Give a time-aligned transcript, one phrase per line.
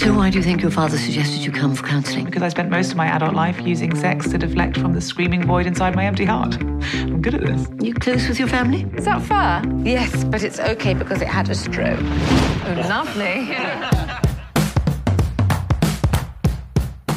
[0.00, 2.24] So why do you think your father suggested you come for counselling?
[2.24, 5.46] Because I spent most of my adult life using sex to deflect from the screaming
[5.46, 6.56] void inside my empty heart.
[6.94, 7.68] I'm good at this.
[7.82, 8.86] You close with your family?
[8.96, 9.62] Is that fur?
[9.84, 12.00] Yes, but it's okay because it had a stroke.
[12.00, 13.52] Oh, lovely.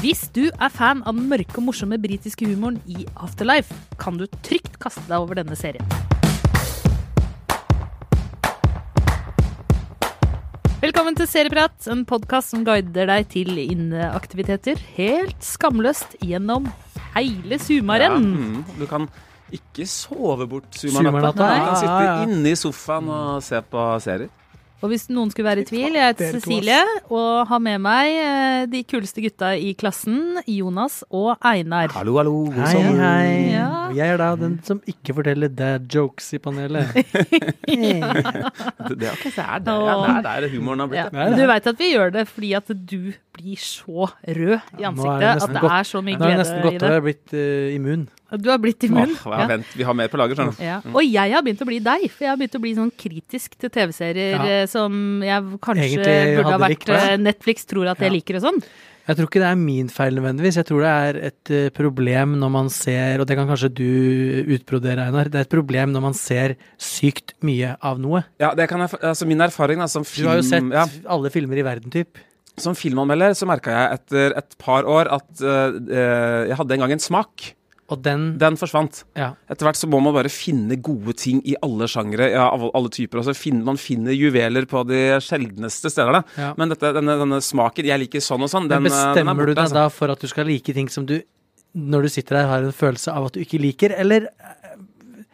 [0.04, 4.28] Hvis du er fan av den mørke og morsomme britiske humoren i Afterlife, kan du
[4.44, 5.88] trygt kaste deg over denne serien.
[10.84, 16.66] Velkommen til Serieprat, en podkast som guider deg til inneaktiviteter helt skamløst gjennom
[17.14, 18.26] hele Ja, sumaren.
[18.34, 19.08] mm, du kan
[19.54, 21.32] ikke sove bort Sumarnatta.
[21.32, 22.24] Du kan sitte Ja, ja.
[22.28, 24.30] inne i sofaen og se på serier.
[24.84, 28.64] Og hvis noen skulle være i tvil, jeg heter Cecilie og har med meg eh,
[28.68, 31.88] de kuleste gutta i klassen, Jonas og Einar.
[31.96, 32.34] Hallo, hallo.
[32.50, 33.00] God Hei, sommer.
[33.00, 33.30] hei.
[33.54, 33.70] Ja.
[33.96, 36.92] Jeg er da den som ikke forteller dad jokes i panelet.
[38.84, 41.14] Det, det, ok, det, er det, det er der humoren har blitt.
[41.14, 41.24] Det.
[41.24, 41.38] Ja.
[41.38, 45.34] du veit at vi gjør det fordi at du blir så rød i ansiktet ja,
[45.34, 46.86] det at det godt- er så mye Nå er det glede nesten i godt at
[46.86, 48.06] jeg være blitt uh, immun.
[48.34, 49.12] Du har blitt immun.
[49.14, 50.64] Åh, ja, vent, vi har mer på lager, skjønner du.
[50.66, 50.78] Ja.
[50.90, 53.60] Og jeg har begynt å bli deg, for jeg har begynt å bli sånn kritisk
[53.62, 54.48] til TV-serier Ja.
[54.64, 58.40] eh, som jeg kanskje Egentlig burde ha vært likt, eh, Netflix tror at jeg liker
[58.42, 58.64] og sånn.
[59.04, 60.56] Jeg tror ikke det er min feil nødvendigvis.
[60.62, 65.10] Jeg tror det er et problem når man ser, og det kan kanskje du utbrodere,
[65.10, 68.24] Einar, det er et problem når man ser sykt mye av noe.
[68.40, 70.86] Ja, det kan jeg, altså Min erfaring da, som, film Du har jo sett ja,
[71.06, 72.16] alle filmer i verden, typ.
[72.62, 76.92] Som filmanmelder så merka jeg etter et par år at eh, jeg hadde en gang
[76.96, 77.54] en smak.
[77.92, 79.04] Og den, Den forsvant.
[79.20, 79.34] ja.
[79.52, 82.90] Etter hvert så må man bare finne gode ting i alle sjangere, ja, av alle
[82.90, 83.20] typer.
[83.20, 86.24] Altså, finner, man finner juveler på de sjeldneste steder.
[86.40, 86.54] Ja.
[86.58, 89.14] Men dette, denne, denne smaken 'jeg liker sånn og sånn', den, Men eh, den er
[89.14, 89.46] bestemmer borte.
[89.46, 89.74] du deg altså.
[89.74, 91.22] da for at du skal like ting som du,
[91.76, 94.30] når du sitter der, har en følelse av at du ikke liker, eller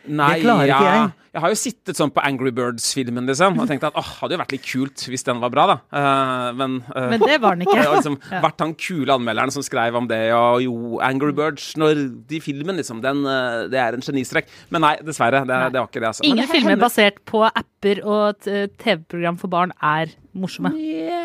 [0.09, 1.09] Nei, Det klarer ikke jeg.
[1.29, 4.39] Jeg har jo sittet sånn på Angry Birds-filmen liksom, og tenkt at åh, hadde jo
[4.41, 5.75] vært litt kult hvis den var bra, da.
[5.93, 7.75] Uh, men, uh, Men det var den ikke.
[7.79, 10.73] Jeg har liksom vært han kule anmelderen som skrev om det, og jo,
[11.05, 14.49] Angry Birds når de filmen, liksom, den, eh, det er en genistrek.
[14.73, 16.25] Men nei, dessverre, det, det var ikke det, altså.
[16.25, 18.49] Ingen filmer basert på apper og
[18.81, 20.73] TV-program for barn er morsomme.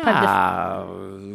[0.05, 0.85] Ja,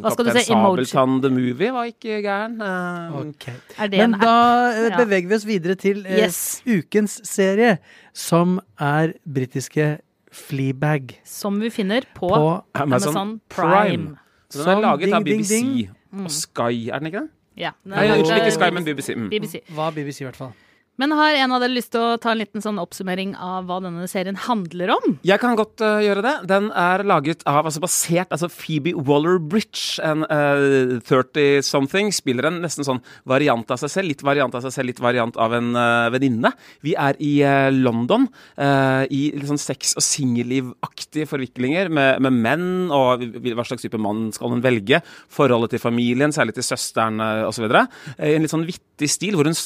[0.01, 0.85] Hva skal du si, emoji?
[0.87, 2.55] Sabeltann the Movie var ikke gæren.
[2.61, 3.47] Eh, Ok.
[3.77, 4.35] Er det Men en da
[4.69, 4.91] app?
[4.93, 6.61] eh, beveger vi oss videre til eh, Yes.
[6.67, 7.77] ukens serie,
[8.13, 9.99] som er britiske
[10.31, 11.19] Fleabag.
[11.25, 13.71] Som vi finner på, På Amazon Amazon, Prime.
[13.89, 14.17] Prime.
[14.49, 15.89] Så den er laget av ding, av BBC ding.
[16.25, 17.29] og Sky, er den ikke det?
[17.57, 19.13] Ja, Nei, unnskyld, ikke Sky, men BBC.
[19.15, 19.29] Mm.
[19.29, 19.59] BBC.
[19.75, 20.51] Hva BBC, i hvert fall.
[20.99, 23.77] Men har en av dere lyst til å ta en liten sånn oppsummering av hva
[23.81, 25.13] denne serien handler om?
[25.25, 26.33] Jeg kan godt uh, gjøre det.
[26.51, 32.11] Den er laget av, altså basert altså Phoebe Waller-Bridge, en uh, 30-something.
[32.13, 32.99] Spiller en nesten sånn
[33.29, 34.11] variant av seg selv.
[34.11, 36.51] Litt variant av seg selv, litt variant av en uh, venninne.
[36.83, 38.27] Vi er i uh, London,
[38.61, 43.23] i litt sånn sex- og singellivaktige forviklinger med, med, menn, og
[43.55, 44.99] hva slags type mann skal hun velge.
[45.31, 47.65] Forholdet til familien, særlig til søsteren osv.
[47.71, 49.57] I en litt sånn vittig stil, hvor hun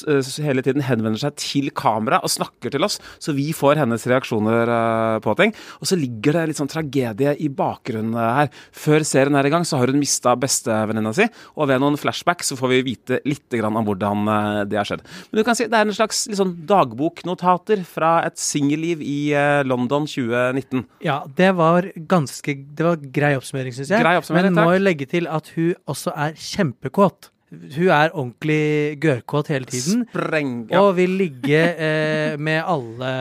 [0.45, 4.05] hele tiden henvender seg seg til kamera og snakker til oss, så vi får hennes
[4.09, 5.53] reaksjoner uh, på ting.
[5.81, 8.51] Og så ligger det litt sånn tragedie i bakgrunnen her.
[8.75, 12.45] Før serien er i gang, så har hun mista bestevenninna si, og ved noen flashback
[12.45, 15.05] så får vi vite litt om hvordan uh, det har skjedd.
[15.29, 19.19] Men du kan si det er en slags liksom, dagboknotater fra et singelliv i
[19.67, 20.85] London 2019.
[21.05, 24.03] Ja, det var ganske Det var grei oppsummering, syns jeg.
[24.03, 27.31] Grei oppsummering, Men må jo legge til at hun også er kjempekåt.
[27.53, 30.05] Hun er ordentlig gørrkåt hele tiden.
[30.09, 30.81] Spreng, ja.
[30.81, 33.11] Og vil ligge eh, med alle,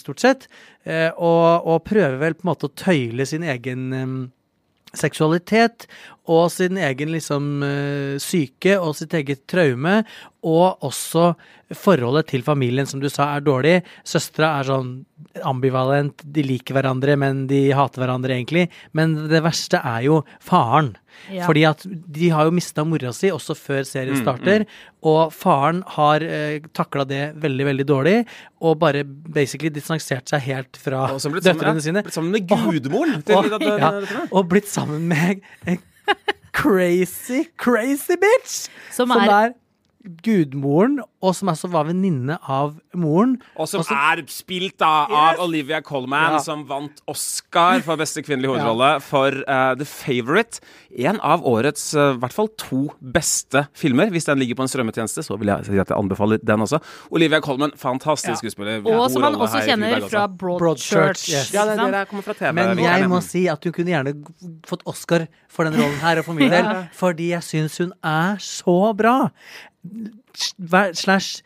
[0.00, 0.48] stort sett.
[0.84, 4.12] Eh, og, og, prøver vel på en måte å tøyle sin egen eh,
[4.96, 5.88] seksualitet
[6.28, 10.02] og sin egen liksom eh, syke og sitt eget traume.
[10.46, 11.32] Og også
[11.74, 13.78] forholdet til familien, som du sa, er dårlig.
[14.06, 14.92] Søstera er sånn
[15.48, 16.22] ambivalent.
[16.22, 18.68] De liker hverandre, men de hater hverandre egentlig.
[18.96, 20.94] Men det verste er jo faren.
[21.32, 21.48] Ja.
[21.48, 24.62] Fordi at de har jo mista mora si også før serien starter.
[24.62, 25.00] Mm, mm.
[25.10, 28.16] Og faren har eh, takla det veldig, veldig dårlig,
[28.62, 32.04] og bare basically distansert seg helt fra døtrene sine.
[32.06, 33.22] Blitt sammen med gudmoren!
[33.26, 33.92] Og, og, ja,
[34.30, 35.82] og blitt sammen med en
[36.52, 38.68] crazy, crazy bitch!
[38.90, 39.52] Som, som er, er
[40.04, 43.34] gudmoren, og som altså var venninne av moren.
[43.58, 45.40] Og som også, er spilt da av yes.
[45.42, 46.42] Olivia Colman, ja.
[46.42, 49.00] som vant Oscar for beste kvinnelige hovedrolle ja.
[49.02, 50.62] for uh, The Favourite.
[51.02, 54.12] En av årets uh, hvert fall to beste filmer.
[54.14, 56.80] Hvis den ligger på en strømmetjeneste, så vil jeg si at jeg anbefaler den også.
[57.10, 58.40] Olivia Colman, fantastisk ja.
[58.44, 58.86] skuespiller.
[58.86, 61.26] Og som man også kjenner fra Broadchurch.
[61.32, 61.52] Yes.
[61.56, 62.54] Ja, det, det kommer fra TV.
[62.54, 64.14] Men jeg må si at hun kunne gjerne
[64.68, 66.70] fått Oscar for den rollen her, og for min del.
[66.96, 69.18] Fordi jeg syns hun er så bra
[70.94, 71.42] slash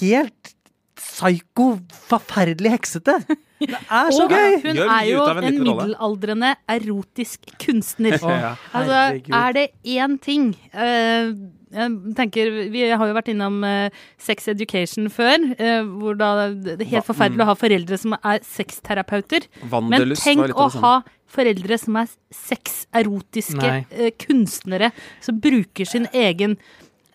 [0.00, 0.54] helt
[0.96, 1.76] psyko,
[2.08, 3.18] forferdelig heksete.
[3.60, 4.56] Det er så gøy!
[4.64, 8.18] Hun er jo en, en middelaldrende erotisk kunstner.
[8.22, 11.32] ja, altså, er det én ting uh,
[11.76, 13.88] jeg tenker, Vi har jo vært innom uh,
[14.22, 18.40] Sex Education før, uh, hvor da det er helt forferdelig å ha foreldre som er
[18.46, 19.48] sexterapeuter.
[19.90, 20.94] Men tenk å ha
[21.36, 24.92] foreldre som er sexerotiske uh, kunstnere,
[25.24, 26.56] som bruker sin egen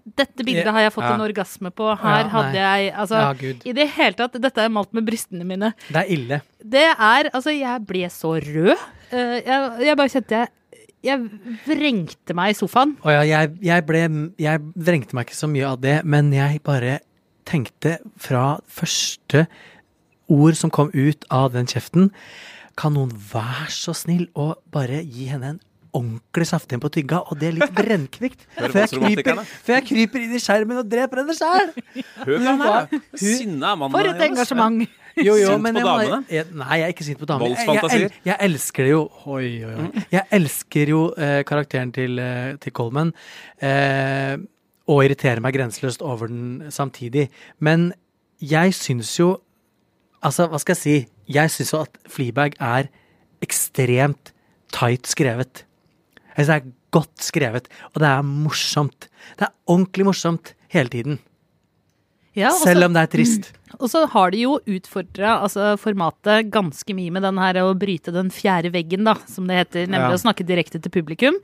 [0.04, 1.16] dette bildet har jeg fått ja.
[1.16, 1.90] en orgasme på.
[2.02, 5.46] Her ja, hadde jeg Altså, ja, i det hele tatt, dette er malt med brystene
[5.48, 5.74] mine.
[5.90, 6.42] Det er ille.
[6.62, 8.74] Det er Altså, jeg ble så rød.
[9.12, 10.54] Uh, jeg, jeg, bare kjente jeg
[11.02, 11.18] jeg
[11.66, 12.94] vrengte meg i sofaen.
[13.02, 14.04] Å ja, jeg, jeg, ble
[14.42, 17.00] Jeg vrengte meg ikke så mye av det, men jeg bare
[17.50, 19.48] tenkte fra første
[20.32, 22.12] ord som kom ut av den kjeften
[22.80, 25.60] Kan noen være så snill å bare gi henne en
[25.98, 28.48] ordentlig saftig på tygga, og det er litt brennkvikt.
[28.58, 31.72] Før jeg, kryper, før jeg kryper inn i skjermen og dreper henne sjæl!
[32.24, 33.94] På han mannen.
[33.96, 34.98] For et engasjement.
[35.20, 36.20] Jo, jo, sint på damene?
[36.32, 37.52] Jeg, nei, jeg er ikke sint på damene.
[37.52, 38.08] Voldsfantasier?
[38.08, 39.02] Jeg, jeg, elsker det jo.
[39.28, 40.04] Oi, oi, oi.
[40.14, 43.12] Jeg elsker jo eh, karakteren til, eh, til Coleman.
[43.60, 44.38] Eh,
[44.92, 47.28] og irriterer meg grenseløst over den samtidig.
[47.60, 47.92] Men
[48.42, 49.38] jeg syns jo
[50.22, 50.96] Altså, hva skal jeg si?
[51.34, 52.92] Jeg syns jo at Fleabag er
[53.42, 54.30] ekstremt
[54.70, 55.64] tight skrevet.
[56.38, 59.10] Jeg synes det er godt skrevet, og det er morsomt.
[59.40, 61.20] Det er ordentlig morsomt hele tiden.
[62.36, 63.52] Ja, også, Selv om det er trist.
[63.80, 68.14] Og så har de jo utfordra altså formatet ganske mye med den her å bryte
[68.16, 69.88] den fjerde veggen, da, som det heter.
[69.88, 70.20] Nemlig ja.
[70.20, 71.38] å snakke direkte til publikum.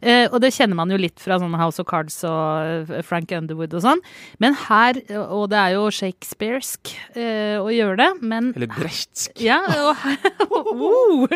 [0.00, 3.32] Eh, og det kjenner man jo litt fra sånne House of Cards og eh, Frank
[3.36, 4.02] Underwood og sånn.
[4.42, 9.40] Men her, og det er jo shakespearsk eh, å gjøre det, men Eller brechtsk.
[9.42, 9.60] Ja,
[10.02, 10.18] her,
[10.50, 11.26] oh,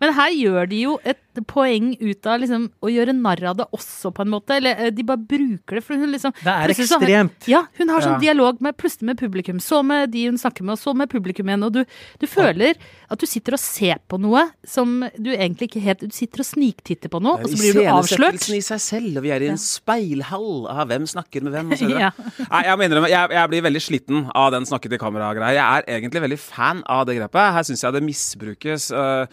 [0.00, 3.66] Men her gjør de jo et poeng ut av liksom, å gjøre narr av det
[3.74, 4.58] også, på en måte.
[4.60, 7.40] Eller eh, de bare bruker det, for hun liksom Det er ekstremt.
[7.46, 8.22] Har, ja, hun har sånn ja.
[8.28, 9.60] dialog med, plutselig med publikum.
[9.62, 11.64] Så med de hun snakker med, og så med publikum igjen.
[11.66, 11.80] Og du,
[12.20, 12.78] du føler
[13.10, 16.48] at du sitter og ser på noe som du egentlig ikke helt Du sitter og
[16.48, 18.48] sniktitter på noe, og så blir du avslørt.
[18.54, 22.10] i seg selv, og vi er i en speilhall av hvem snakker med hvem, ja.
[22.50, 25.54] Nei, jeg, mener, jeg, jeg blir veldig sliten av den snakke til kamera-greia.
[25.56, 27.52] Jeg er egentlig veldig fan av det grepet.
[27.56, 28.90] Her syns jeg det misbrukes.
[28.94, 29.24] Uh,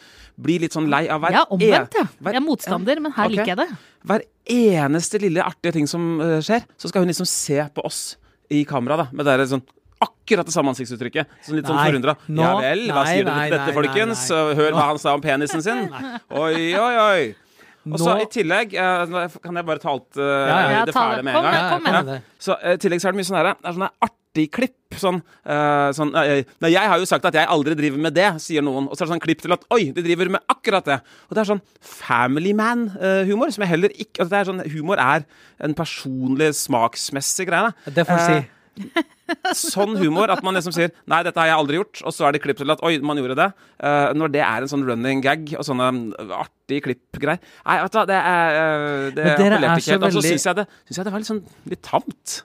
[0.41, 2.07] blir litt sånn lei av hver Ja, omvendt, ja.
[2.29, 3.35] Jeg er motstander, men her okay.
[3.35, 3.69] liker jeg det.
[4.09, 8.01] Hver eneste lille artige ting som uh, skjer, så skal hun liksom se på oss
[8.51, 9.63] i kamera, da, med det sånn
[10.01, 11.37] akkurat det samme ansiktsuttrykket.
[11.45, 12.17] Sånn litt sånn forundra.
[12.27, 14.25] Ja vel, hva sier du til dette, folkens?
[14.31, 15.87] Hør hva han sa om penisen sin.
[16.43, 17.23] Oi, oi, oi.
[17.89, 20.57] Og så i tillegg eh, Kan jeg bare ta alt eh, ja.
[20.75, 21.25] Ja, det fæle det.
[21.25, 21.55] med en gang?
[21.71, 22.11] Kom, kom.
[22.13, 22.19] Ja.
[22.41, 24.77] Så eh, i tillegg så er det mye sånn her Det er sånne artig klipp.
[25.01, 25.17] Sånn,
[25.47, 28.63] uh, sånn eh, Nei, jeg har jo sagt at jeg aldri driver med det, sier
[28.63, 28.85] noen.
[28.87, 30.99] Og så er det sånn klipp til at oi, de driver med akkurat det.
[31.29, 35.01] Og det er sånn Family Man-humor, som jeg heller ikke altså det er sånn, Humor
[35.03, 35.25] er
[35.63, 37.73] en personlig, smaksmessig greie.
[37.87, 38.41] Det får du si.
[39.55, 42.01] Sånn humor at man liksom sier Nei, dette har jeg aldri gjort.
[42.07, 43.47] Og så er det klipp til at oi, man gjorde det.
[43.79, 46.05] Uh, når det er en sånn running gag og sånne mm,
[46.37, 50.07] artige klippgreier Nei, vet du hva, det er uh, Det appellerte er ikke så helt.
[50.07, 52.37] Og så veldig- syns jeg, det- synes jeg det var litt sånn litt tamt.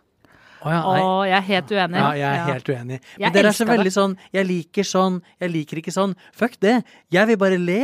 [0.66, 2.00] Å, ja, Å, jeg er helt uenig.
[2.00, 2.98] Ja, jeg er helt uenig.
[2.98, 6.14] Men Jeg dere er så veldig veldig sånn Jeg liker sånn, jeg liker ikke sånn.
[6.34, 6.76] Fuck det.
[7.14, 7.80] Jeg vil bare le.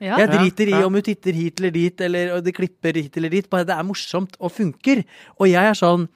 [0.00, 0.16] Ja.
[0.16, 3.32] Jeg driter i om hun titter hit eller dit, eller og de klipper hit eller
[3.32, 3.48] dit.
[3.52, 5.02] Bare det er morsomt og funker.
[5.38, 6.08] Og jeg er sånn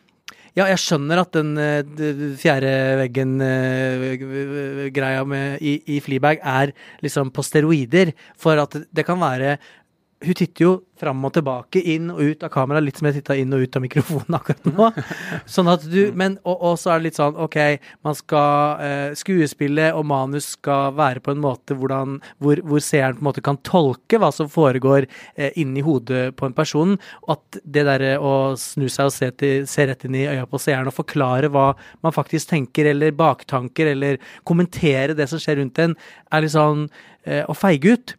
[0.54, 1.82] ja, jeg skjønner at den eh,
[2.38, 2.70] fjerde
[3.00, 5.24] veggen-greia
[5.58, 6.70] i, i Fleabag er
[7.02, 8.12] liksom på steroider.
[8.38, 9.56] For at det kan være
[10.24, 13.34] Hun titter jo fram og tilbake, inn og ut av kamera, litt som jeg titta
[13.38, 14.88] inn og ut av mikrofonen akkurat nå.
[15.54, 17.58] Sånn at du, men, og, og så er det litt sånn, OK,
[18.06, 23.18] man skal eh, Skuespille og manus skal være på en måte hvordan, hvor, hvor seeren
[23.18, 26.96] på en måte kan tolke hva som foregår eh, inni hodet på en person.
[27.26, 30.46] Og at det derre å snu seg og se, til, se rett inn i øya
[30.50, 31.72] på seeren og forklare hva
[32.06, 35.98] man faktisk tenker, eller baktanker, eller kommentere det som skjer rundt en,
[36.30, 36.86] er litt sånn
[37.26, 38.18] eh, å feige ut.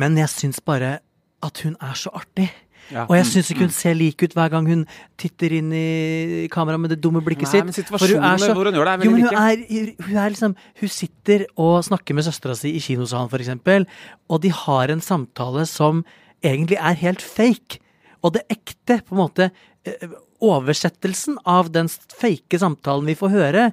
[0.00, 0.98] Men jeg syns bare
[1.44, 2.48] at hun er så artig.
[2.92, 3.06] Ja.
[3.08, 4.82] Og jeg syns ikke hun ser lik ut hver gang hun
[5.20, 7.88] titter inn i kamera med det dumme blikket Nei, sitt.
[7.88, 9.94] For hun er så, hvor hun gjør det, er veldig like.
[10.04, 13.88] hun liksom Hun sitter og snakker med søstera si i kinosalen, for eksempel,
[14.28, 16.04] og de har en samtale som
[16.44, 17.80] egentlig er helt fake.
[18.24, 19.50] Og det ekte, på en måte
[19.84, 23.68] eh, Oversettelsen av den fake samtalen vi får høre,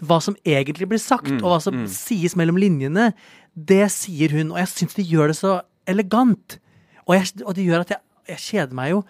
[0.00, 3.10] hva som egentlig blir sagt, Mm, og hva som sies mellom linjene,
[3.52, 4.54] det sier hun.
[4.54, 6.58] Og jeg syns de gjør det så elegant.
[7.06, 8.04] Og, jeg, og det gjør at jeg,
[8.34, 9.02] jeg kjeder meg jo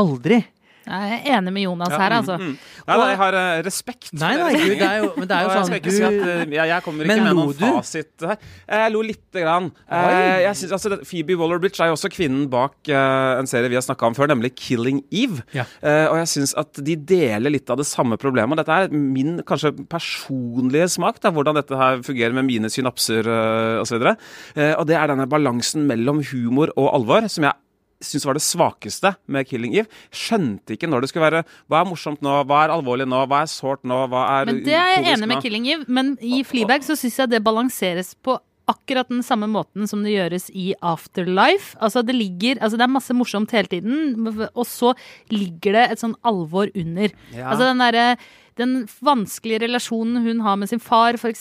[0.00, 0.40] aldri.
[0.86, 2.36] Jeg er enig med Jonas Ja, her, mm, altså.
[2.38, 2.54] mm.
[2.82, 4.12] Nei, nei, jeg har eh, respekt.
[4.18, 6.16] Nei, nei, gud, det er jo, men det er jo sånn jeg sånn si at
[6.18, 7.64] du, eh, jeg, kommer kommer Men ikke med noen du?
[7.78, 8.48] fasit her.
[8.72, 9.68] Jeg lo lite grann.
[9.86, 13.78] Eh, jeg synes, altså, Phoebe Waller-Bridge er jo også kvinnen bak uh, en serie vi
[13.78, 15.42] har snakka om før, nemlig 'Killing Eve'.
[15.56, 15.66] Ja.
[15.82, 18.60] Eh, og jeg syns at de deler litt av det samme problemet.
[18.60, 23.82] Dette er min kanskje personlige smak, da, hvordan dette her fungerer med mine synapser uh,
[23.82, 24.02] osv.
[24.56, 27.61] Uh, og det er denne balansen mellom humor og alvor som jeg
[28.06, 29.90] syns var det svakeste med 'Killing Eve'.
[30.12, 32.36] Skjønte ikke når det skulle være Hva er morsomt nå?
[32.44, 33.24] Hva er alvorlig nå?
[33.26, 34.06] Hva er sårt nå?
[34.12, 35.42] Hva er Men det er jeg enig med nå?
[35.42, 35.84] Killing Eve.
[35.88, 38.38] Men i Fleabag så syns jeg det balanseres på
[38.72, 41.76] akkurat den samme måten som det gjøres i Afterlife.
[41.80, 44.94] Altså det ligger Altså det er masse morsomt hele tiden, og så
[45.32, 47.12] ligger det et sånn alvor under.
[47.34, 47.50] Ja.
[47.52, 48.06] Altså den derre
[48.60, 51.40] den vanskelige relasjonen hun har med sin far, f.eks.,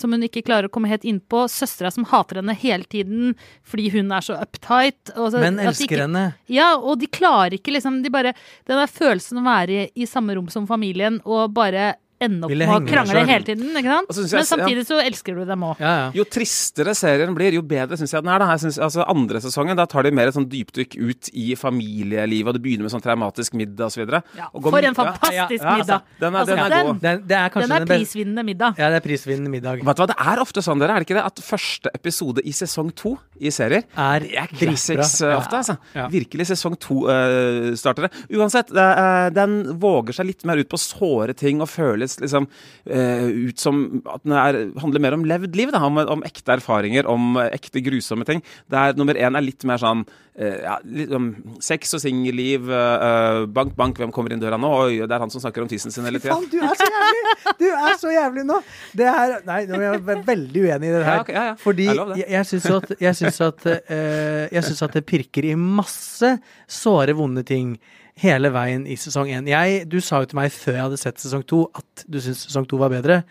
[0.00, 1.42] som hun ikke klarer å komme helt innpå.
[1.52, 3.34] Søstera som hater henne hele tiden
[3.68, 5.12] fordi hun er så uptight.
[5.12, 6.34] så- men elsker ikke- henne.
[6.48, 8.32] ja, og de klarer ikke liksom de bare,
[8.66, 12.52] Den der følelsen å være i, i samme rom som familien og bare ende opp
[12.52, 13.28] med å krangle selv.
[13.32, 13.68] hele tiden.
[13.76, 15.80] ikke jeg- Men samtidig så elsker du dem òg.
[15.80, 16.10] Ja, ja.
[16.14, 18.38] Jo tristere serien blir, jo bedre syns jeg den er.
[18.38, 18.50] da.
[18.56, 22.48] Jeg synes, altså Andre sesongen da tar de mer et sånn dypdykk ut i familielivet,
[22.48, 24.06] og det begynner med sånn traumatisk middag osv.
[24.36, 26.02] Ja, for en fantastisk ja, middag!
[26.20, 26.42] Den er,
[27.52, 28.78] Altså, prisvinnende middag.
[28.78, 29.82] Ja, det er prisvinnende middag.
[29.82, 31.24] Vet du hva, Det er ofte sånn, dere, er det ikke det?
[31.24, 35.02] At første episode i sesong to i serier Er er dritbra.
[35.22, 35.78] eh, ofte, altså.
[36.10, 38.10] Virkelig sesong to-startere.
[38.30, 42.48] Uansett, det, eh, den våger seg litt mer ut på såre ting og føles liksom
[42.90, 46.58] uh, ut som at den er, handler mer om levd liv, da, om, om ekte
[46.58, 48.42] erfaringer, om ekte grusomme ting.
[48.72, 51.30] Der nummer én er litt mer sånn uh, ja, litt um,
[51.62, 54.70] sex og singelliv, eh, bank, bank, hvem kommer inn døra nå?
[54.86, 56.36] Oi, det er han som snakker om tissen sin hele tida.
[56.52, 57.24] Du er så jævlig!
[57.60, 58.58] Du er så jævlig nå!
[58.96, 61.16] Det er Nei, er jeg ve- veldig uenig i det her.
[61.16, 61.54] Ja, okay, ja.
[61.60, 63.66] Fordi Jeg jeg, syns at, jeg synes at,
[64.52, 66.36] jeg syns at det pirker i masse
[66.70, 67.76] såre, vonde ting
[68.22, 69.48] hele veien i sesong én.
[69.90, 72.68] Du sa jo til meg før jeg hadde sett sesong to, at du syntes sesong
[72.70, 73.22] to var bedre.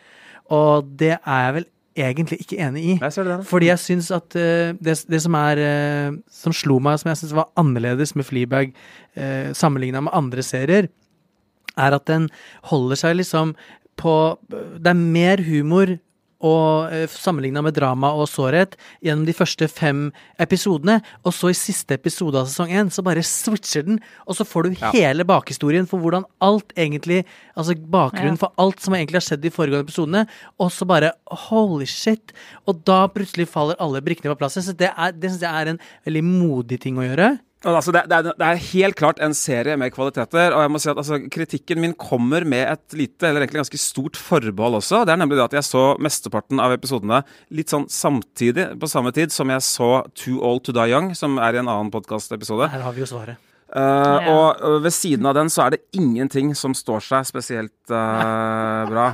[0.52, 1.68] Og det er jeg vel
[2.02, 2.96] egentlig ikke enig i.
[3.12, 3.38] Ser det.
[3.48, 7.22] Fordi jeg syns at uh, det, det som er uh, Som slo meg, som jeg
[7.22, 8.72] syns var annerledes med Fleabag
[9.18, 10.88] uh, sammenligna med andre serier,
[11.80, 12.30] er at den
[12.68, 13.56] holder seg liksom
[14.00, 14.16] på
[14.52, 15.98] Det er mer humor
[16.42, 21.00] og uh, sammenligna med drama og sårhet gjennom de første fem episodene.
[21.26, 24.64] Og så i siste episode av sesong én så bare switcher den, og så får
[24.64, 24.92] du Ja.
[24.92, 27.24] hele bakhistorien for hvordan alt egentlig
[27.58, 28.48] Altså bakgrunnen Ja.
[28.48, 30.28] for alt som egentlig har skjedd i foregående episodene,
[30.60, 31.12] og så bare
[31.50, 32.32] holy shit!
[32.66, 34.54] Og da plutselig faller alle brikkene på plass.
[34.56, 37.40] Så det, er- det syns jeg er en veldig modig ting å gjøre.
[37.62, 40.56] Altså, det, det, det er helt klart en serie med kvaliteter.
[40.56, 43.82] Og jeg må si at altså, kritikken min kommer med et lite, eller egentlig ganske
[43.82, 45.04] stort forbehold også.
[45.06, 47.22] Det er nemlig det at jeg så mesteparten av episodene
[47.54, 51.38] litt sånn samtidig, på samme tid som jeg så Too Old To Die Young, som
[51.38, 52.72] er i en annen podkastepisode.
[52.74, 53.51] Her har vi jo svaret.
[53.72, 53.80] Uh,
[54.22, 54.34] Ja.
[54.36, 59.06] Og ved siden av den så er det ingenting som står seg spesielt uh, bra.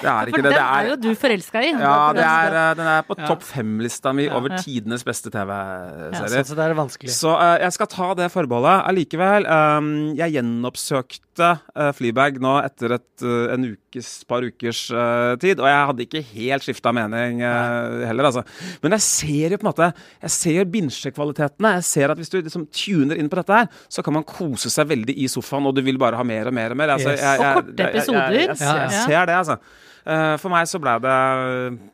[0.00, 0.32] Det er For det.
[0.32, 0.52] den det.
[0.56, 1.72] Det er jo du forelska i.
[1.76, 3.26] ja, det er, uh, den er på Ja.
[3.28, 4.56] topp fem-lista mi over Ja.
[4.62, 6.44] tidenes beste Sånn TV-serier.
[6.48, 7.10] så det er vanskelig.
[7.12, 8.86] Så uh, jeg skal ta det forbeholdet.
[8.88, 15.36] Allikevel, um, jeg gjenoppsøkte uh, Fleabag nå etter et, uh, en ukes, par ukers uh,
[15.40, 18.44] tid, og jeg hadde ikke helt skifta mening uh, heller, altså.
[18.82, 19.90] Men jeg ser jo på en måte
[20.22, 21.74] Jeg ser binsjekvalitetene.
[21.80, 24.70] Jeg ser at hvis du liksom tuner inn på dette her, så kan man kose
[24.72, 26.94] seg veldig i sofaen, og du vil bare ha mer og mer og mer.
[26.94, 27.20] Altså, Yes.
[27.26, 28.30] jeg, jeg, Og korte jeg- jeg- episoder.
[28.30, 29.04] Jeg, jeg, jeg, Ja, ja.
[29.10, 29.58] ser det, altså.
[30.06, 31.14] Uh, for meg så ble det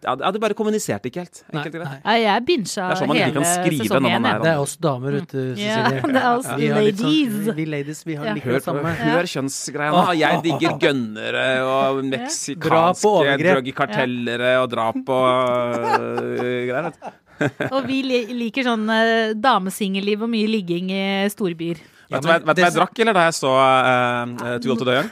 [0.05, 1.39] Ja, det- bare kommuniserte ikke helt.
[1.51, 2.01] Nei, Enkelt nei.
[2.05, 4.39] Ja, jeg bincha Det er sånn man ikke kan skrive når man er.
[4.43, 6.03] Det er oss damer ute, Ja, Cecilie.
[6.13, 7.01] det er oss Vi ladies.
[7.01, 8.35] Sånn, vi ladies, vi har Ja.
[8.35, 8.93] det samme.
[9.01, 10.19] hør kjønnsgreiene.
[10.21, 15.25] Jeg digger gønnere og meksikanske og drugkartellere og drap og
[15.81, 16.93] øh, greier.
[17.73, 21.81] Og vi liker sånn uh, damesingelliv og mye ligging i storbyer.
[22.13, 25.11] Vet du hva jeg- jeg drakk eller da jeg så uh, Too Old To Young?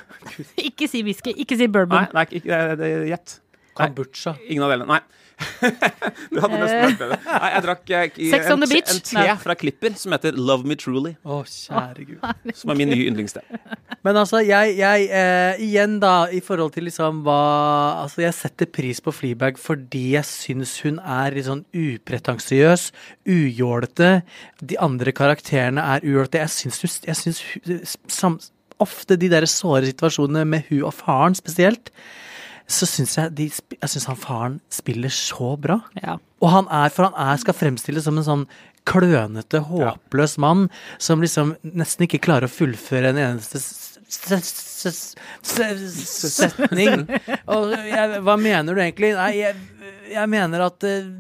[0.71, 2.07] Ikke si whisky, ikke si bourbon.
[2.07, 3.39] Nei, nei ikke, det- det- gjett.
[3.81, 4.37] Kombucha.
[4.49, 4.87] Ingen av delene.
[4.89, 5.01] Nei.
[5.41, 7.17] Du hadde nesten vært bedre.
[7.27, 8.91] Nei, jeg drakk eh, i- Sex on en, the te- beach?
[8.95, 9.37] en te Nei.
[9.43, 11.15] fra Klipper som heter Love Me Truly.
[11.25, 12.55] Å, kjære gud.
[12.59, 13.43] Som er min nye yndlingste.
[14.05, 17.39] Men altså, jeg, jeg eh, Igjen, da, i forhold til liksom hva
[18.05, 22.89] Altså, jeg setter pris på Fleabag fordi jeg syns hun er litt sånn upretensiøs,
[23.29, 24.13] ujålete.
[24.65, 26.41] De andre karakterene er ujålete.
[26.45, 31.91] Jeg syns, jeg syns ofte de der såre situasjonene med hun og faren spesielt,
[32.71, 35.81] så syns jeg de Jeg synes han faren spiller så bra.
[36.03, 36.19] Ja.
[36.41, 38.45] Og han er, for han er, skal fremstilles som en sånn
[38.89, 43.61] klønete, håpløs mann som liksom nesten ikke klarer å fullføre en eneste
[46.41, 47.05] setning.
[47.53, 49.13] Og jeg, hva mener du egentlig?
[49.19, 49.55] Nei, jeg,
[50.11, 51.11] jeg mener at eh,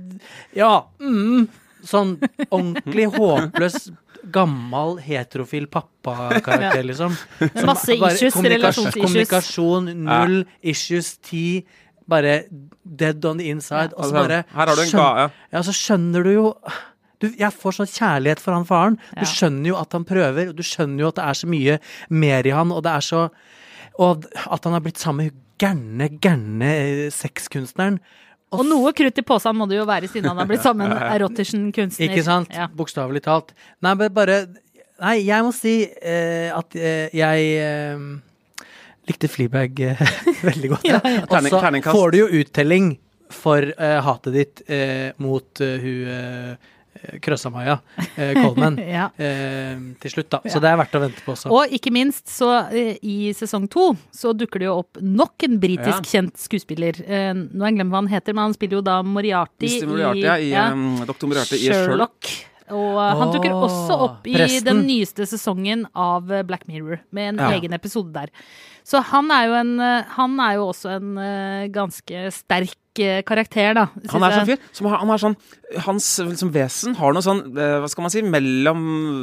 [0.57, 1.47] Ja, mm,
[1.87, 2.16] sånn
[2.49, 3.90] ordentlig håpløs,
[4.33, 7.15] gammel, heterofil pappakarakter, liksom.
[7.61, 9.05] Som Masse issues, kommunikasjon- relasjonsissues.
[9.05, 11.65] Kommunikasjon, null issues, ti.
[12.11, 12.43] Bare
[12.85, 13.95] dead on the inside.
[13.97, 15.09] Og så Altså, bare her har du en ga...
[15.21, 15.27] Ja.
[15.55, 16.47] ja, så skjønner du jo
[17.21, 18.97] du, Jeg får sånn kjærlighet for han faren.
[19.15, 19.21] Ja.
[19.23, 21.77] Du skjønner jo at han prøver, og du skjønner jo at det er så mye
[22.09, 23.27] mer i han, og det er så
[24.00, 26.71] Og at han har blitt sammen med hun gærne, gærne
[27.12, 27.99] sexkunstneren.
[28.57, 31.05] Og noe krutt i posen må det jo være siden han har blitt sammen med
[31.14, 32.09] erotisjen-kunstner.
[32.09, 32.51] Ikke sant?
[32.55, 32.66] Ja.
[32.75, 33.55] Bokstavelig talt.
[33.85, 34.42] Nei, men bare
[35.01, 38.03] Nei, jeg må si eh, at eh, jeg eh,
[39.09, 40.03] likte Fleabag eh,
[40.51, 40.85] veldig godt.
[40.85, 41.22] Ja, ja.
[41.25, 42.90] Og så får du jo uttelling
[43.33, 46.59] for eh, hatet ditt eh, mot hun
[47.05, 47.79] uh, Krøsa-Maja
[48.17, 49.09] eh, Coleman Ja.
[49.17, 50.41] eh, til slutt, da.
[50.51, 51.51] Så det er verdt å vente på også.
[51.55, 55.59] Og ikke minst, så eh, i sesong to så dukker det jo opp nok en
[55.63, 56.21] britisk Ja.
[56.21, 57.01] kjent skuespiller.
[57.07, 59.89] Eh, nå har jeg glemt hva han heter, men han spiller jo da Moriarty, Mr.
[59.91, 61.27] Moriarty, ja, i ja, um, Dr.
[61.31, 62.31] Moriarty i Sherlock.
[62.70, 64.64] Og eh, han dukker også opp i presten.
[64.68, 67.50] den nyeste sesongen av eh, Black Mirror, med en Ja.
[67.59, 68.30] egen episode der.
[68.85, 71.14] Så han er jo, en, eh, han er jo også en
[71.72, 72.76] ganske sterk
[73.24, 73.85] karakter, da.
[74.11, 75.37] Han er sånn fyr som har, han har sånn
[75.87, 78.80] Hans liksom, vesen har noe sånn Hva skal man si Mellom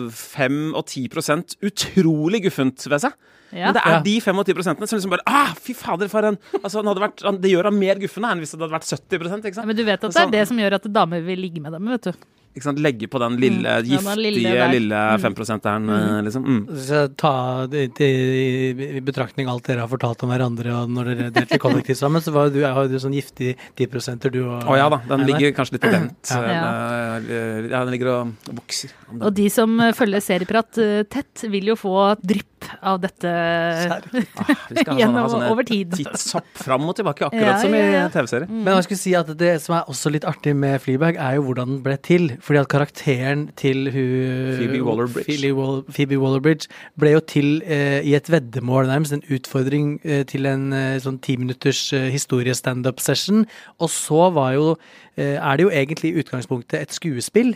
[0.10, 3.12] 5 og 10 utrolig guffent ved seg.
[3.52, 3.68] Ja.
[3.72, 4.00] Men det er Ja.
[4.04, 7.38] de 25 som liksom bare Ah, fy fader, for en altså, han hadde vært, han,
[7.42, 9.68] Det gjør han mer guffende enn hvis det hadde vært 70 ikke Ja, sant?
[9.68, 11.86] Men du vet at det er det som gjør at damer vil ligge med dem,
[11.88, 12.14] vet du.
[12.58, 12.82] Ikke sant?
[12.82, 15.22] Legge på den lille, Mm, ja, den lille giftige lille Mm.
[15.24, 16.24] 5-prosenteren, mm.
[16.26, 16.44] liksom.
[16.48, 16.62] Mm.
[16.88, 17.34] Så ta
[17.70, 22.34] i betraktning alt dere har fortalt om hverandre, og når dere delte kollektivt sammen, så
[22.34, 25.78] var du, har du sånn giftig 10 du og Å ja da, den ligger kanskje
[25.78, 26.34] litt på vent.
[26.34, 27.18] Ja.
[27.22, 28.92] Eh, Ja, den ligger og vokser.
[29.20, 33.30] Og de som eh, følger Serieprat eh, tett, vil jo få drypp av dette
[33.88, 35.92] Ah, sånne, gjennom ha sånne over tid.
[35.96, 38.04] tidshopp fram og tilbake, akkurat Ja, som ja, ja.
[38.08, 38.50] i TV-serier.
[38.52, 41.46] Men jeg skulle si at det som er også litt artig med Fleabag, er jo
[41.48, 42.30] hvordan den ble til.
[42.44, 45.28] Fordi at karakteren til hun Phoebe Waller-Bridge.
[45.28, 46.68] Phoebe, Wall, Waller-Bridge
[47.00, 49.16] ble jo til eh, i et veddemål, nærmest.
[49.18, 53.46] En utfordring eh, til en eh, sånn timinutters eh, historie-standup-session.
[53.84, 54.74] Og så var jo
[55.18, 57.56] er det jo egentlig i utgangspunktet et skuespill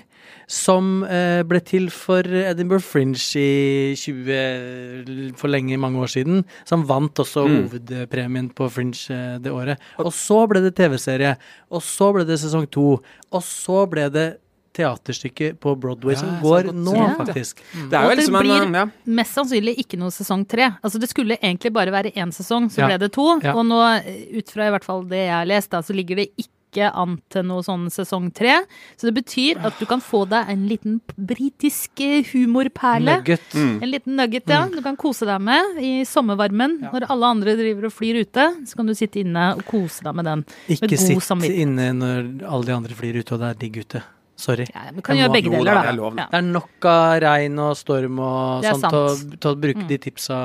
[0.49, 6.43] som eh, ble til for Edinburgh Fringe i 20 For lenge, mange år siden.
[6.65, 7.69] Som vant også Mm.
[7.69, 9.77] hovedpremien på Fringe eh, det året.
[9.99, 11.35] Og så ble det TV-serie.
[11.71, 13.01] Og så ble det sesong to.
[13.31, 14.27] Og så ble det
[14.73, 17.09] teaterstykke på Broadway som Ja, som går nå, ja.
[17.19, 17.59] faktisk.
[17.89, 18.85] Det er Og jo det liksom en blir- ja.
[19.05, 20.69] Mest sannsynlig ikke noe sesong tre.
[20.83, 22.87] Altså Det skulle egentlig bare være én sesong, så Ja.
[22.87, 23.39] ble det to.
[23.43, 23.53] Ja.
[23.53, 26.15] Og nå, eh, ut fra i hvert fall det jeg har lest, da, så ligger
[26.15, 28.61] det ikke ikke an til noe sånn sesong tre.
[28.97, 33.17] Så det betyr at du kan få deg en liten britisk eh, humorperle.
[33.19, 33.43] Nugget.
[33.53, 33.73] Mm.
[33.83, 34.63] En liten nugget, ja.
[34.71, 36.79] Du kan kose deg med i sommervarmen.
[36.87, 40.15] Når alle andre driver og flyr ute, så kan du sitte inne og kose deg
[40.15, 40.45] med den.
[40.71, 41.67] Ikke med god sitt samvittighet.
[41.67, 44.03] inne når alle de andre flyr ute og det er digg ute.
[44.41, 44.65] Sorry.
[44.73, 46.23] Ja, vi kan Jeg gjøre må- begge da, deler, det da.
[46.23, 49.83] er Det er nok av regn og storm og er til å, til å bruke
[49.83, 49.87] Mm.
[49.87, 50.37] de tipsa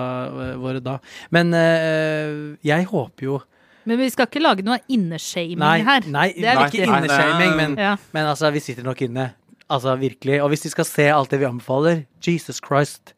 [0.51, 0.99] eh, våre da.
[1.31, 3.39] Men eh, jeg håper jo
[3.87, 6.07] Men vi skal ikke lage noe inneshaming her.
[6.11, 6.81] nei, det er nei, viktig.
[6.83, 7.97] ikke inneshaming, men, Ja.
[8.13, 9.29] men altså, vi sitter nok inne.
[9.71, 10.43] Altså, virkelig.
[10.43, 13.15] Og hvis de skal se alt det vi anbefaler, Jesus Christ,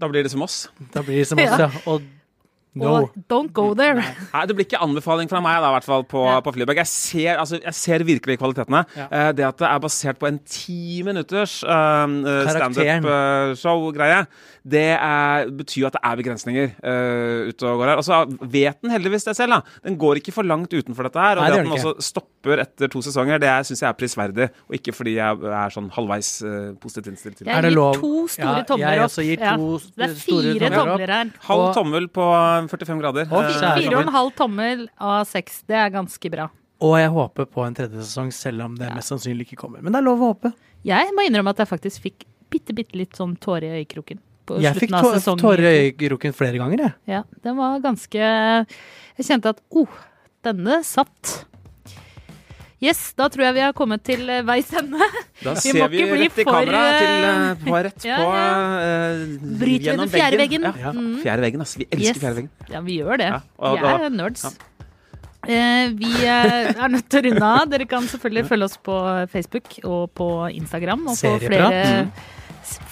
[0.00, 0.68] Da blir det som oss.
[0.94, 1.58] da blir det som oss, Ja.
[1.58, 1.70] ja.
[1.86, 2.02] Og
[2.78, 2.94] no.
[3.02, 4.00] Og don't go there.
[4.32, 6.38] Nei, Det blir ikke anbefaling fra meg da, i hvert fall på, Ja.
[6.44, 6.76] på Flyberg.
[6.82, 8.84] Jeg ser, altså, jeg ser virkelig kvalitetene.
[8.96, 9.08] Ja.
[9.12, 13.02] Uh, det at det er basert på en ti minutters uh, Karakteren.
[13.02, 14.26] standup-show-greie,
[14.68, 18.00] det er, betyr jo at det er begrensninger uh, ute og går her.
[18.02, 18.18] Og så
[18.52, 19.56] vet den heldigvis det selv.
[19.58, 19.60] da.
[19.86, 21.38] Den går ikke for langt utenfor dette her.
[21.40, 21.92] Og Nei, det det at den ikke.
[21.94, 24.48] også stopper etter to sesonger, det syns jeg er prisverdig.
[24.68, 27.54] Og ikke fordi jeg er sånn halvveis uh, positivt innstilt til det.
[27.56, 29.08] Jeg gir to store Ja, tomler jeg opp.
[29.10, 29.56] også gir Ja.
[29.58, 31.32] Det er fire tomler her.
[31.48, 32.28] Halv tommel på
[32.70, 33.26] 45 grader.
[33.28, 35.62] Eh, Fire og en halv tommel av seks.
[35.68, 36.48] Det er ganske bra.
[36.84, 39.82] Og jeg håper på en tredje sesong, selv om det mest sannsynlig ikke kommer.
[39.82, 40.52] Men det er lov å håpe.
[40.86, 44.22] Jeg må innrømme at jeg faktisk fikk bitte, bitte litt sånn tåre i øyekroken.
[44.48, 44.94] På Jeg fikk
[45.40, 46.94] tårer i øyekroken flere ganger, jeg.
[47.10, 49.98] Ja, den var ganske Jeg kjente at oh,
[50.46, 51.34] denne satt.
[52.80, 55.02] Yes, da tror jeg vi har kommet til eh, veis ende.
[55.42, 58.48] Da Vi ser vi rett i kamera til, eh, eh, på, rett ja, på ja.
[58.84, 59.22] eh,
[59.58, 60.66] Bryter gjennom den fjerde veggen.
[60.68, 60.92] Ja, Ja.
[60.94, 61.12] Mm.
[61.24, 61.80] fjerde veggen, altså.
[61.82, 62.22] Vi elsker Yes.
[62.22, 62.50] fjerde veggen.
[62.70, 63.30] Ja, vi gjør det.
[63.34, 63.40] Ja,
[63.74, 64.44] vi da- er nerds.
[65.48, 67.68] Eh, vi er nødt til å runde av.
[67.72, 68.96] Dere kan selvfølgelig følge oss på
[69.32, 72.10] Facebook og på Instagram og få flere,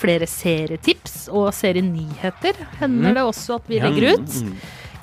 [0.01, 2.59] flere serietips og serienyheter.
[2.81, 4.38] Hender det også at vi legger ut.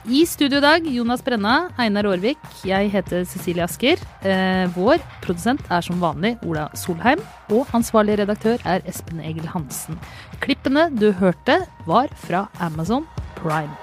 [0.04, 2.42] I studio i dag, Jonas Brenna, Einar Aarvik.
[2.68, 4.02] Jeg heter Cecilie Asker.
[4.28, 7.24] Eh, vår produsent er som vanlig Ola Solheim.
[7.56, 9.96] Og ansvarlig redaktør er Espen Egil Hansen.
[10.44, 13.08] Klippene du hørte, var fra Amazon
[13.40, 13.83] Prime.